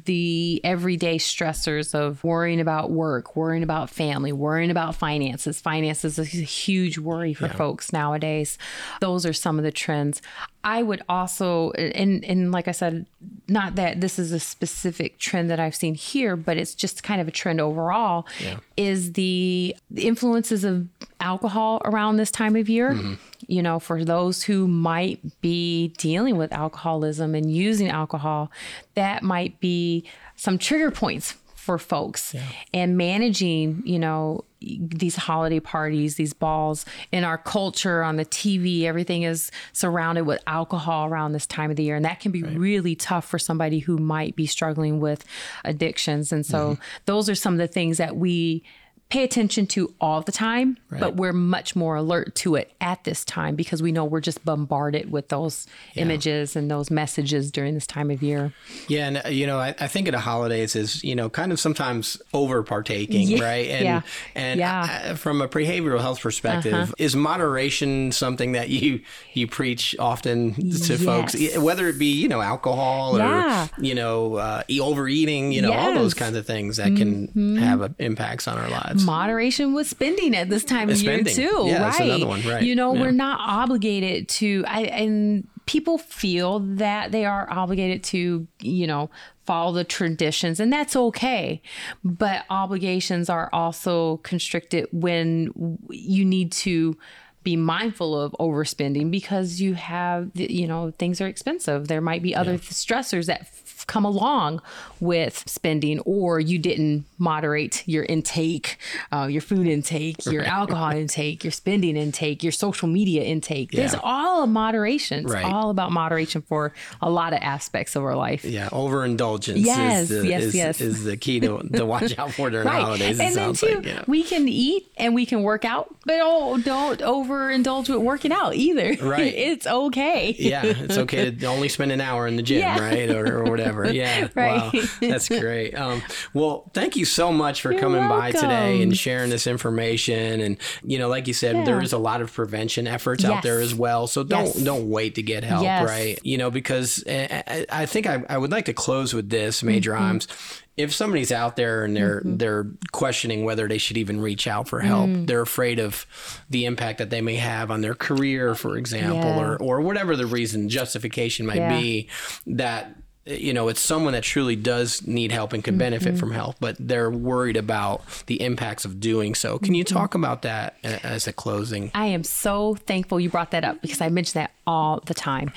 the 0.06 0.62
everyday 0.64 1.18
stressors 1.18 1.94
of 1.94 2.24
worrying 2.24 2.60
about 2.60 2.90
work, 2.90 3.36
worrying 3.36 3.62
about 3.62 3.90
family, 3.90 4.32
worrying 4.32 4.70
about 4.70 4.94
finances. 4.94 5.60
Finances 5.60 6.18
is 6.18 6.34
a 6.34 6.42
huge 6.42 6.96
worry 6.96 7.33
for 7.34 7.46
yeah. 7.46 7.56
folks 7.56 7.92
nowadays. 7.92 8.58
Those 9.00 9.26
are 9.26 9.32
some 9.32 9.58
of 9.58 9.64
the 9.64 9.72
trends. 9.72 10.22
I 10.62 10.82
would 10.82 11.02
also, 11.08 11.72
and 11.72 12.24
and 12.24 12.50
like 12.50 12.68
I 12.68 12.72
said, 12.72 13.06
not 13.48 13.74
that 13.74 14.00
this 14.00 14.18
is 14.18 14.32
a 14.32 14.40
specific 14.40 15.18
trend 15.18 15.50
that 15.50 15.60
I've 15.60 15.74
seen 15.74 15.94
here, 15.94 16.36
but 16.36 16.56
it's 16.56 16.74
just 16.74 17.02
kind 17.02 17.20
of 17.20 17.28
a 17.28 17.30
trend 17.30 17.60
overall. 17.60 18.26
Yeah. 18.40 18.58
Is 18.76 19.12
the 19.12 19.76
influences 19.94 20.64
of 20.64 20.88
alcohol 21.20 21.82
around 21.84 22.16
this 22.16 22.30
time 22.30 22.56
of 22.56 22.68
year? 22.68 22.92
Mm-hmm. 22.92 23.14
You 23.46 23.62
know, 23.62 23.78
for 23.78 24.04
those 24.04 24.44
who 24.44 24.66
might 24.66 25.20
be 25.42 25.88
dealing 25.98 26.38
with 26.38 26.50
alcoholism 26.52 27.34
and 27.34 27.54
using 27.54 27.90
alcohol, 27.90 28.50
that 28.94 29.22
might 29.22 29.60
be 29.60 30.04
some 30.36 30.56
trigger 30.56 30.90
points 30.90 31.34
for 31.64 31.78
folks 31.78 32.34
and 32.74 32.98
managing, 32.98 33.82
you 33.86 33.98
know, 33.98 34.44
these 34.60 35.16
holiday 35.16 35.60
parties, 35.60 36.16
these 36.16 36.34
balls 36.34 36.84
in 37.10 37.24
our 37.24 37.38
culture 37.38 38.02
on 38.02 38.16
the 38.16 38.26
TV, 38.26 38.82
everything 38.82 39.22
is 39.22 39.50
surrounded 39.72 40.24
with 40.24 40.42
alcohol 40.46 41.08
around 41.08 41.32
this 41.32 41.46
time 41.46 41.70
of 41.70 41.76
the 41.76 41.82
year. 41.82 41.96
And 41.96 42.04
that 42.04 42.20
can 42.20 42.32
be 42.32 42.42
really 42.42 42.94
tough 42.94 43.24
for 43.24 43.38
somebody 43.38 43.78
who 43.78 43.96
might 43.96 44.36
be 44.36 44.46
struggling 44.46 45.00
with 45.00 45.24
addictions. 45.64 46.32
And 46.32 46.44
so 46.44 46.72
mm-hmm. 46.72 46.82
those 47.06 47.30
are 47.30 47.34
some 47.34 47.54
of 47.54 47.58
the 47.58 47.66
things 47.66 47.96
that 47.96 48.14
we 48.14 48.62
pay 49.10 49.22
attention 49.22 49.64
to 49.64 49.94
all 50.00 50.22
the 50.22 50.32
time, 50.32 50.76
but 50.90 51.14
we're 51.14 51.32
much 51.32 51.76
more 51.76 51.94
alert 51.94 52.34
to 52.34 52.56
it 52.56 52.72
at 52.80 53.04
this 53.04 53.24
time 53.24 53.54
because 53.54 53.80
we 53.80 53.92
know 53.92 54.04
we're 54.04 54.20
just 54.20 54.44
bombarded 54.44 55.12
with 55.12 55.28
those 55.28 55.68
images 55.94 56.56
and 56.56 56.68
those 56.68 56.90
messages 56.90 57.52
during 57.52 57.74
this 57.74 57.86
time 57.86 58.10
of 58.10 58.22
year. 58.24 58.52
Yeah, 58.88 59.06
and 59.06 59.22
uh, 59.24 59.28
you 59.28 59.46
know, 59.46 59.58
I, 59.58 59.68
I 59.78 59.86
think 59.86 60.08
of 60.08 60.12
the 60.12 60.18
holidays 60.20 60.74
is, 60.74 61.04
you 61.04 61.14
know, 61.14 61.28
kind 61.30 61.52
of 61.52 61.60
sometimes 61.60 62.20
over 62.32 62.62
partaking, 62.64 63.28
Yeah, 63.28 63.44
right? 63.44 63.68
And 63.68 63.84
yeah, 63.84 64.00
and 64.34 64.58
yeah. 64.58 64.80
Uh-huh. 64.82 65.08
uh, 65.12 65.14
from 65.14 65.40
a 65.42 65.48
behavioral 65.48 66.00
health 66.00 66.20
perspective, 66.20 66.92
is 66.98 67.14
moderation 67.14 68.10
something 68.10 68.52
that 68.52 68.68
you 68.68 69.00
you 69.32 69.46
preach 69.46 69.94
often 70.00 70.54
to 70.54 70.98
folks, 70.98 71.34
Yes. 71.34 71.56
E- 71.56 71.58
whether 71.58 71.86
it 71.88 71.98
be 71.98 72.12
you 72.12 72.26
know 72.28 72.40
alcohol 72.40 73.16
Yeah. 73.18 73.68
or 73.78 73.84
you 73.84 73.94
know 73.94 74.36
uh, 74.36 74.62
overeating, 74.80 75.52
you 75.52 75.62
know, 75.62 75.72
all 75.72 75.94
those 75.94 76.14
Mm-hmm. 76.14 76.24
kinds 76.24 76.36
of 76.36 76.46
things 76.46 76.76
that 76.78 76.96
can 76.96 77.56
have 77.58 77.80
uh, 77.82 77.88
impacts 77.98 78.48
on 78.48 78.58
our 78.58 78.68
lives. 78.68 78.93
Moderation 78.94 79.74
with 79.74 79.86
spending 79.88 80.34
at 80.36 80.48
this 80.50 80.64
time 80.64 80.90
of 80.90 81.00
year 81.00 81.22
too. 81.24 81.64
Yeah, 81.66 81.88
right 81.88 82.26
one, 82.26 82.42
right. 82.42 82.62
you 82.62 82.74
know 82.74 82.94
Yeah. 82.94 83.00
we're 83.00 83.10
not 83.12 83.40
obligated 83.40 84.28
to 84.30 84.64
I, 84.66 84.82
and 84.82 85.48
people 85.66 85.98
feel 85.98 86.58
that 86.60 87.10
they 87.12 87.24
are 87.24 87.50
obligated 87.50 88.04
to 88.04 88.46
you 88.60 88.86
know 88.86 89.10
follow 89.46 89.72
the 89.72 89.84
traditions 89.84 90.60
and 90.60 90.72
that's 90.72 90.96
okay. 90.96 91.60
But 92.02 92.44
obligations 92.50 93.28
are 93.28 93.48
also 93.52 94.18
constricted 94.18 94.88
when 94.92 95.78
you 95.90 96.24
need 96.24 96.52
to 96.52 96.96
be 97.42 97.56
mindful 97.56 98.18
of 98.18 98.34
overspending 98.40 99.10
because 99.10 99.60
you 99.60 99.74
have 99.74 100.30
you 100.34 100.66
know 100.66 100.92
things 100.98 101.20
are 101.20 101.26
expensive. 101.26 101.88
There 101.88 102.00
might 102.00 102.22
be 102.22 102.34
other 102.34 102.56
stressors 102.56 103.26
that 103.26 103.46
come 103.86 104.04
along 104.04 104.60
with 105.00 105.42
spending 105.46 105.98
or 106.00 106.40
you 106.40 106.58
didn't 106.58 107.04
moderate 107.18 107.82
your 107.86 108.04
intake 108.04 108.78
uh, 109.12 109.26
your 109.30 109.40
food 109.42 109.66
intake 109.66 110.24
your 110.26 110.42
alcohol 110.44 110.90
intake 110.96 111.44
your 111.44 111.50
spending 111.50 111.96
intake 111.96 112.42
your 112.42 112.52
social 112.52 112.88
media 112.88 113.22
intake 113.22 113.70
there's 113.72 113.94
all 114.02 114.42
a 114.44 114.46
moderation 114.46 115.24
it's 115.24 115.32
Right. 115.32 115.44
all 115.44 115.70
about 115.70 115.90
moderation 115.92 116.42
for 116.42 116.72
a 117.02 117.10
lot 117.10 117.32
of 117.32 117.40
aspects 117.42 117.96
of 117.96 118.04
our 118.04 118.14
life 118.16 118.44
Yeah, 118.44 118.68
overindulgence 118.72 119.58
Yes, 119.60 120.10
is, 120.10 120.22
the, 120.22 120.28
yes, 120.28 120.42
is, 120.44 120.54
yes. 120.54 120.80
is 120.80 121.04
the 121.04 121.16
key 121.16 121.40
to, 121.40 121.58
to 121.74 121.84
watch 121.94 122.16
out 122.18 122.32
for 122.32 122.50
during 122.50 122.64
the 122.66 122.70
holidays. 122.70 123.18
It 123.18 123.22
and 123.24 123.34
then 123.36 123.54
sounds 123.54 123.60
too, 123.60 123.74
like, 123.76 123.84
know. 123.84 124.04
we 124.06 124.22
can 124.22 124.46
eat 124.48 124.86
and 124.96 125.14
we 125.14 125.26
can 125.26 125.42
work 125.42 125.64
out, 125.64 125.94
but 126.06 126.18
oh, 126.22 126.58
don't 126.58 127.00
overindulge 127.00 127.88
with 127.88 127.98
working 127.98 128.32
out 128.32 128.54
either. 128.54 128.96
Right. 129.04 129.34
it's 129.34 129.66
okay. 129.66 130.34
yeah, 130.38 130.62
it's 130.64 130.96
okay 130.98 131.30
to 131.30 131.46
only 131.46 131.68
spend 131.68 131.92
an 131.92 132.00
hour 132.00 132.26
in 132.26 132.36
the 132.36 132.42
gym, 132.42 132.60
Yeah. 132.60 132.80
right, 132.80 133.10
or, 133.10 133.40
or 133.42 133.44
whatever. 133.50 133.73
Yeah, 133.94 134.28
Right. 134.34 134.72
Wow, 134.72 134.80
that's 135.00 135.28
great. 135.28 135.74
Um, 135.74 136.02
well, 136.32 136.70
thank 136.74 136.96
you 136.96 137.04
so 137.04 137.32
much 137.32 137.60
for 137.62 137.72
You're 137.72 137.80
coming 137.80 138.08
by 138.08 138.30
today 138.32 138.82
and 138.82 138.96
sharing 138.96 139.30
this 139.30 139.46
information. 139.46 140.40
And 140.40 140.56
you 140.82 140.98
know, 140.98 141.08
like 141.08 141.26
you 141.26 141.34
said, 141.34 141.56
Yeah. 141.56 141.64
there 141.64 141.82
is 141.82 141.92
a 141.92 141.98
lot 141.98 142.20
of 142.20 142.32
prevention 142.32 142.86
efforts 142.86 143.24
out 143.24 143.42
there 143.42 143.60
as 143.60 143.74
well. 143.74 144.06
So 144.06 144.22
don't 144.24 144.46
Yes. 144.46 144.54
don't 144.62 144.88
wait 144.90 145.14
to 145.16 145.22
get 145.22 145.44
help, 145.44 145.62
Yes. 145.62 145.86
right? 145.86 146.18
You 146.22 146.38
know, 146.38 146.50
because 146.50 147.02
I, 147.08 147.42
I 147.46 147.66
I 147.82 147.86
think 147.86 148.06
I, 148.06 148.22
I 148.28 148.38
would 148.38 148.50
like 148.50 148.66
to 148.66 148.72
close 148.74 149.12
with 149.14 149.30
this, 149.30 149.62
Major 149.62 149.92
Mm-hmm. 149.92 150.16
Imes. 150.16 150.60
If 150.76 150.92
somebody's 150.92 151.30
out 151.30 151.54
there 151.54 151.84
and 151.84 151.96
they're 151.96 152.20
they're 152.24 152.66
questioning 152.90 153.44
whether 153.44 153.68
they 153.68 153.78
should 153.78 153.96
even 153.96 154.20
reach 154.20 154.48
out 154.48 154.66
for 154.68 154.80
help, 154.80 155.08
Mm. 155.08 155.26
they're 155.28 155.40
afraid 155.42 155.78
of 155.78 156.04
the 156.50 156.64
impact 156.64 156.98
that 156.98 157.10
they 157.10 157.20
may 157.20 157.36
have 157.36 157.70
on 157.70 157.80
their 157.80 157.94
career, 157.94 158.56
for 158.56 158.76
example, 158.76 159.18
Yeah. 159.18 159.38
or 159.38 159.56
or 159.62 159.80
whatever 159.82 160.16
the 160.16 160.26
reason 160.26 160.68
justification 160.68 161.46
might 161.46 161.58
Yeah. 161.58 161.78
be 161.80 162.08
that 162.48 162.96
you 163.26 163.52
know 163.54 163.68
it's 163.68 163.80
someone 163.80 164.12
that 164.12 164.22
truly 164.22 164.54
does 164.56 165.06
need 165.06 165.32
help 165.32 165.52
and 165.54 165.64
can 165.64 165.78
benefit 165.78 166.10
Mm-hmm. 166.10 166.18
from 166.20 166.32
help 166.32 166.56
but 166.60 166.76
they're 166.78 167.10
worried 167.10 167.56
about 167.56 168.02
the 168.26 168.40
impacts 168.42 168.84
of 168.84 169.00
doing 169.00 169.34
so 169.34 169.58
can 169.58 169.74
you 169.74 169.84
Mm-hmm. 169.84 169.94
talk 169.96 170.14
about 170.14 170.42
that 170.42 170.76
as 170.82 171.26
a 171.26 171.32
closing 171.32 171.90
I 171.94 172.06
am 172.06 172.22
so 172.24 172.74
thankful 172.86 173.18
you 173.20 173.30
brought 173.30 173.50
that 173.52 173.64
up 173.64 173.80
because 173.80 174.00
I 174.00 174.08
mention 174.10 174.40
that 174.40 174.50
all 174.66 175.00
the 175.04 175.12
time. 175.14 175.52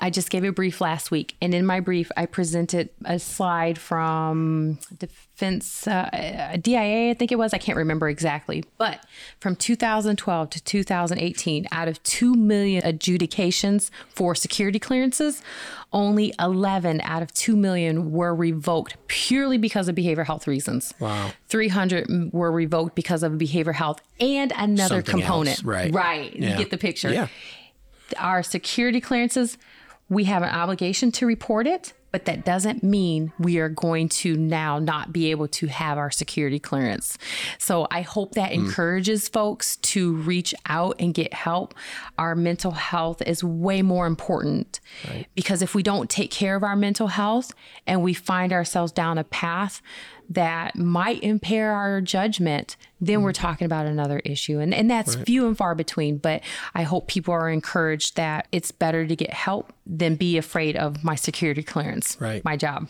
I 0.00 0.10
just 0.10 0.30
gave 0.30 0.44
a 0.44 0.52
brief 0.52 0.80
last 0.80 1.10
week, 1.10 1.36
and 1.40 1.54
in 1.54 1.64
my 1.66 1.80
brief, 1.80 2.10
I 2.16 2.26
presented 2.26 2.90
a 3.04 3.18
slide 3.18 3.78
from 3.78 4.78
Defense 4.98 5.86
uh, 5.86 6.56
DIA, 6.60 7.10
I 7.10 7.14
think 7.14 7.30
it 7.30 7.36
was. 7.38 7.52
I 7.52 7.58
can't 7.58 7.76
remember 7.76 8.08
exactly, 8.08 8.64
but 8.78 9.04
from 9.40 9.54
2012 9.56 10.50
to 10.50 10.62
2018, 10.64 11.66
out 11.72 11.88
of 11.88 12.02
2 12.02 12.34
million 12.34 12.84
adjudications 12.84 13.90
for 14.08 14.34
security 14.34 14.78
clearances, 14.78 15.42
only 15.92 16.32
11 16.40 17.00
out 17.02 17.22
of 17.22 17.32
2 17.34 17.56
million 17.56 18.12
were 18.12 18.34
revoked 18.34 18.96
purely 19.08 19.58
because 19.58 19.88
of 19.88 19.94
behavioral 19.94 20.26
health 20.26 20.46
reasons. 20.46 20.94
Wow. 20.98 21.30
300 21.48 22.32
were 22.32 22.50
revoked 22.50 22.94
because 22.94 23.22
of 23.22 23.32
behavioral 23.34 23.74
health 23.74 24.00
and 24.20 24.52
another 24.56 24.96
Something 24.96 25.20
component. 25.20 25.58
else, 25.58 25.64
right. 25.64 25.92
Right. 25.92 26.34
Yeah. 26.34 26.50
You 26.52 26.56
get 26.56 26.70
the 26.70 26.78
picture. 26.78 27.12
yeah 27.12 27.28
Our 28.18 28.42
security 28.42 29.00
clearances, 29.00 29.58
we 30.08 30.24
have 30.24 30.42
an 30.42 30.50
obligation 30.50 31.10
to 31.12 31.26
report 31.26 31.66
it, 31.66 31.92
but 32.12 32.24
that 32.26 32.44
doesn't 32.44 32.82
mean 32.82 33.32
we 33.38 33.58
are 33.58 33.68
going 33.68 34.08
to 34.08 34.36
now 34.36 34.78
not 34.78 35.12
be 35.12 35.30
able 35.32 35.48
to 35.48 35.66
have 35.66 35.98
our 35.98 36.10
security 36.10 36.58
clearance. 36.60 37.18
So 37.58 37.86
I 37.90 38.02
hope 38.02 38.32
that 38.36 38.52
Hmm. 38.52 38.60
encourages 38.66 39.28
folks 39.28 39.76
to 39.78 40.14
reach 40.14 40.54
out 40.66 40.94
and 40.98 41.12
get 41.12 41.34
help. 41.34 41.74
Our 42.16 42.34
mental 42.36 42.70
health 42.70 43.20
is 43.22 43.42
way 43.44 43.82
more 43.82 44.06
important 44.06 44.80
because 45.34 45.60
if 45.60 45.74
we 45.74 45.82
don't 45.82 46.08
take 46.08 46.30
care 46.30 46.54
of 46.56 46.62
our 46.62 46.76
mental 46.76 47.08
health 47.08 47.52
and 47.86 48.02
we 48.02 48.14
find 48.14 48.52
ourselves 48.52 48.92
down 48.92 49.18
a 49.18 49.24
path 49.24 49.82
that 50.30 50.74
might 50.76 51.22
impair 51.22 51.72
our 51.72 52.00
judgment, 52.00 52.76
then 53.00 53.22
we're 53.22 53.32
talking 53.32 53.66
about 53.66 53.86
another 53.86 54.20
issue. 54.24 54.58
And, 54.58 54.72
and 54.72 54.90
that's 54.90 55.14
few 55.16 55.46
and 55.46 55.56
far 55.56 55.74
between. 55.74 56.16
But 56.18 56.42
I 56.74 56.82
hope 56.82 57.08
people 57.08 57.34
are 57.34 57.50
encouraged 57.50 58.16
that 58.16 58.46
it's 58.52 58.70
better 58.72 59.06
to 59.06 59.14
get 59.16 59.32
help 59.32 59.72
than 59.88 60.16
be 60.16 60.36
afraid 60.36 60.76
of 60.76 61.04
my 61.04 61.14
security 61.14 61.62
clearance, 61.62 62.16
Right. 62.20 62.44
my 62.44 62.56
job. 62.56 62.88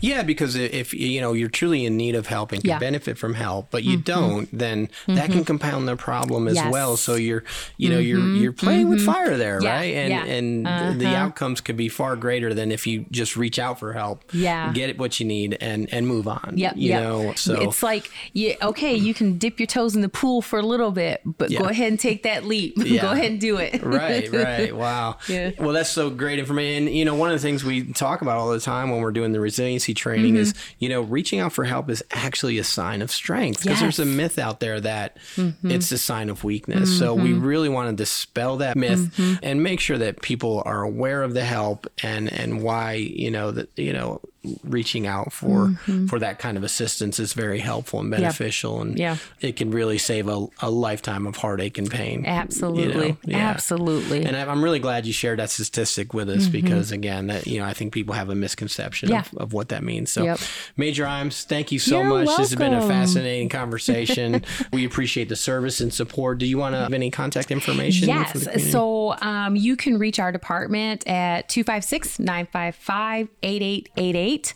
yeah 0.00 0.22
because 0.24 0.56
if 0.56 0.92
you 0.92 1.20
know 1.20 1.34
you're 1.34 1.48
truly 1.48 1.84
in 1.86 1.96
need 1.96 2.16
of 2.16 2.26
help 2.26 2.50
and 2.50 2.60
can 2.62 2.68
Yeah. 2.68 2.74
Mm-hmm. 2.74 2.80
benefit 2.80 3.16
from 3.18 3.34
help 3.34 3.68
but 3.70 3.84
you 3.84 3.96
don't 3.96 4.48
then 4.52 4.88
that 5.06 5.30
can 5.30 5.44
compound 5.44 5.86
the 5.86 5.94
problem 5.96 6.48
as 6.48 6.56
Yes. 6.56 6.64
Mm-hmm. 6.64 6.72
well 6.72 6.96
so 6.96 7.14
you're 7.14 7.44
you 7.76 7.90
know 7.90 8.00
you're 8.00 8.18
you're 8.34 8.52
playing 8.52 8.88
with 8.88 9.04
fire 9.06 9.36
there 9.36 9.62
Yeah, 9.62 9.72
right 9.76 9.94
and 9.94 10.10
yeah. 10.10 10.24
and 10.24 11.00
the 11.00 11.14
outcomes 11.14 11.60
could 11.60 11.76
be 11.76 11.88
far 11.88 12.16
greater 12.16 12.52
than 12.52 12.72
if 12.72 12.88
you 12.88 13.06
just 13.12 13.36
reach 13.36 13.60
out 13.60 13.78
for 13.78 13.92
help 13.92 14.24
Yeah. 14.32 14.72
get 14.72 14.98
what 14.98 15.20
you 15.20 15.26
need 15.26 15.56
and 15.60 15.88
and 15.94 16.08
move 16.08 16.26
on 16.26 16.54
Yep. 16.56 16.72
you 16.76 16.88
yep. 16.88 17.02
know 17.04 17.32
so 17.36 17.60
it's 17.60 17.84
like, 17.84 18.10
yeah, 18.32 18.54
okay, 18.62 18.96
you 18.96 19.14
can 19.14 19.38
dip 19.42 19.58
your 19.58 19.66
toes 19.66 19.96
in 19.96 20.02
the 20.02 20.08
pool 20.08 20.40
for 20.40 20.60
a 20.60 20.62
little 20.62 20.92
bit, 20.92 21.20
but 21.24 21.50
Yeah. 21.50 21.58
go 21.58 21.64
ahead 21.64 21.88
and 21.88 21.98
take 21.98 22.22
that 22.22 22.44
leap. 22.44 22.74
Yeah. 22.92 23.02
go 23.02 23.10
ahead 23.10 23.32
and 23.32 23.40
do 23.40 23.56
it. 23.56 23.82
right, 23.82 24.32
right. 24.32 24.74
Wow. 24.74 25.16
Yeah. 25.28 25.50
Well, 25.58 25.72
that's 25.72 25.90
so 25.90 26.10
great 26.10 26.38
information. 26.38 26.86
And, 26.86 26.96
you 26.96 27.04
know, 27.04 27.16
one 27.16 27.30
of 27.30 27.34
the 27.34 27.42
things 27.42 27.64
we 27.64 27.92
talk 27.92 28.22
about 28.22 28.36
all 28.36 28.50
the 28.50 28.60
time 28.60 28.90
when 28.90 29.00
we're 29.00 29.12
doing 29.12 29.32
the 29.32 29.40
resiliency 29.40 29.94
training 29.94 30.36
is, 30.36 30.52
mm-hmm. 30.52 30.74
you 30.78 30.88
know, 30.90 31.00
reaching 31.00 31.40
out 31.40 31.52
for 31.52 31.64
help 31.64 31.90
is 31.90 32.04
actually 32.12 32.58
a 32.58 32.64
sign 32.64 33.02
of 33.02 33.10
strength 33.10 33.62
because 33.62 33.80
there's 33.80 33.98
a 33.98 34.04
myth 34.04 34.38
out 34.38 34.60
there 34.60 34.80
that 34.80 35.16
mm-hmm. 35.34 35.70
it's 35.70 35.90
a 35.90 35.98
sign 35.98 36.28
of 36.28 36.44
weakness. 36.44 36.96
So 36.98 37.14
we 37.14 37.30
mm-hmm. 37.30 37.44
really 37.44 37.68
want 37.68 37.90
to 37.90 37.96
dispel 37.96 38.58
that 38.58 38.76
myth 38.76 39.18
and 39.42 39.62
make 39.62 39.80
sure 39.80 39.98
that 39.98 40.22
people 40.22 40.62
are 40.66 40.82
aware 40.82 41.22
of 41.22 41.34
the 41.34 41.44
help 41.44 41.86
and, 42.02 42.32
and 42.32 42.62
why, 42.62 42.92
you 42.92 43.30
know, 43.30 43.50
that, 43.50 43.76
you 43.76 43.92
know, 43.92 44.20
reaching 44.64 45.06
out 45.06 45.32
for 45.32 45.72
for 46.08 46.18
that 46.18 46.38
kind 46.38 46.56
of 46.56 46.64
assistance 46.64 47.20
is 47.20 47.32
very 47.32 47.60
helpful 47.60 48.00
and 48.00 48.10
beneficial 48.10 48.80
and 48.80 48.98
Yeah. 48.98 49.16
it 49.40 49.56
can 49.56 49.70
really 49.70 49.98
save 49.98 50.28
a, 50.28 50.46
a 50.60 50.70
lifetime 50.70 51.26
of 51.26 51.36
heartache 51.36 51.78
and 51.78 51.90
pain 51.90 52.24
Absolutely. 52.26 53.16
Yeah. 53.24 53.38
Absolutely. 53.38 54.24
and 54.24 54.36
I'm 54.36 54.62
really 54.64 54.78
glad 54.80 55.06
you 55.06 55.12
shared 55.12 55.38
that 55.38 55.50
statistic 55.50 56.12
with 56.14 56.28
us 56.28 56.48
because, 56.48 56.90
again, 56.92 57.28
that 57.28 57.46
you 57.46 57.60
know, 57.60 57.66
I 57.66 57.72
think 57.72 57.92
people 57.92 58.14
have 58.14 58.30
a 58.30 58.34
misconception 58.34 59.08
Mm-hmm. 59.10 59.12
Yeah. 59.14 59.20
of, 59.36 59.38
of 59.38 59.52
what 59.52 59.68
that 59.70 59.82
means. 59.82 60.10
So, 60.10 60.24
Yep. 60.24 60.38
Major 60.76 61.04
Imes, 61.04 61.44
thank 61.44 61.70
you 61.72 61.78
so 61.78 62.00
You're 62.00 62.08
much. 62.08 62.26
This 62.26 62.38
has 62.50 62.54
been 62.56 62.74
a 62.74 62.86
fascinating 62.86 63.48
conversation. 63.60 64.44
we 64.72 64.84
appreciate 64.84 65.28
the 65.28 65.36
service 65.36 65.80
and 65.80 65.92
support. 65.92 66.38
Do 66.38 66.46
you 66.46 66.58
want 66.58 66.74
to 66.74 66.78
have 66.78 66.92
any 66.92 67.10
contact 67.10 67.50
information? 67.50 68.08
Yes. 68.08 68.70
So 68.72 69.16
um, 69.20 69.56
you 69.56 69.76
can 69.76 69.98
reach 69.98 70.18
our 70.18 70.32
department 70.32 71.06
at 71.06 71.48
256 71.48 72.18
955 72.18 73.28
8888. 73.42 74.31
8. 74.32 74.54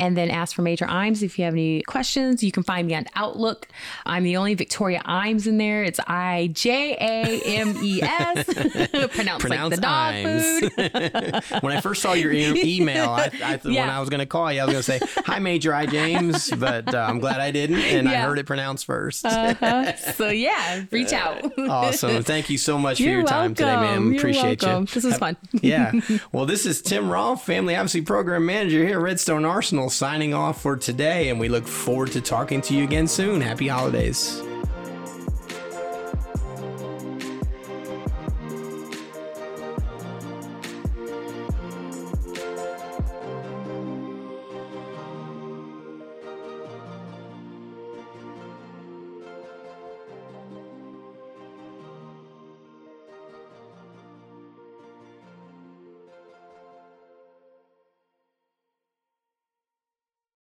And 0.00 0.16
then 0.16 0.30
ask 0.30 0.54
for 0.54 0.62
Major 0.62 0.86
Imes 0.86 1.22
if 1.22 1.38
you 1.38 1.44
have 1.44 1.54
any 1.54 1.82
questions. 1.82 2.42
You 2.42 2.52
can 2.52 2.62
find 2.62 2.86
me 2.86 2.94
on 2.94 3.06
Outlook. 3.14 3.68
I'm 4.06 4.22
the 4.22 4.36
only 4.36 4.54
Victoria 4.54 5.02
Imes 5.04 5.46
in 5.46 5.58
there. 5.58 5.82
It's 5.82 6.00
I 6.06 6.50
J 6.52 6.94
A 6.94 7.58
M 7.58 7.76
E 7.82 8.00
S. 8.02 8.44
Pronounced 9.14 9.48
like 9.48 9.70
the 9.70 9.76
dog 9.76 10.14
food. 10.14 11.62
when 11.62 11.76
I 11.76 11.80
first 11.80 12.02
saw 12.02 12.12
your 12.12 12.32
e- 12.32 12.78
email, 12.78 13.10
I, 13.10 13.30
I, 13.42 13.60
yeah. 13.64 13.82
when 13.82 13.90
I 13.90 14.00
was 14.00 14.08
going 14.08 14.20
to 14.20 14.26
call 14.26 14.52
you, 14.52 14.60
I 14.60 14.64
was 14.64 14.72
going 14.72 15.00
to 15.00 15.06
say, 15.06 15.22
Hi, 15.26 15.38
Major 15.38 15.74
I 15.74 15.86
James, 15.86 16.50
but 16.56 16.94
uh, 16.94 16.98
I'm 16.98 17.18
glad 17.18 17.40
I 17.40 17.50
didn't. 17.50 17.78
And 17.78 18.08
yeah. 18.08 18.22
I 18.22 18.26
heard 18.26 18.38
it 18.38 18.46
pronounced 18.46 18.86
1st 18.86 19.24
uh-huh. 19.24 19.96
So, 20.12 20.28
yeah, 20.28 20.84
reach 20.90 21.12
out. 21.12 21.58
awesome. 21.58 22.22
Thank 22.22 22.50
you 22.50 22.58
so 22.58 22.78
much 22.78 23.00
You're 23.00 23.08
for 23.08 23.18
your 23.18 23.26
time 23.26 23.38
welcome. 23.38 23.54
today, 23.54 23.76
ma'am. 23.76 24.12
You're 24.12 24.20
Appreciate 24.20 24.62
welcome. 24.62 24.82
you. 24.82 24.86
This 24.86 25.04
was 25.04 25.18
fun. 25.18 25.36
yeah. 25.52 25.92
Well, 26.32 26.46
this 26.46 26.66
is 26.66 26.82
Tim 26.82 27.10
Rolfe, 27.10 27.42
Family 27.42 27.74
Advocacy 27.74 28.02
Program 28.02 28.46
Manager 28.46 28.86
here 28.86 29.06
at 29.06 29.17
Redstone 29.18 29.44
Arsenal, 29.44 29.90
signing 29.90 30.32
off 30.32 30.62
for 30.62 30.76
today. 30.76 31.28
And 31.28 31.40
we 31.40 31.48
look 31.48 31.66
forward 31.66 32.12
to 32.12 32.20
talking 32.20 32.60
to 32.60 32.72
you 32.72 32.84
again 32.84 33.08
soon. 33.08 33.40
Happy 33.40 33.66
holidays. 33.66 34.40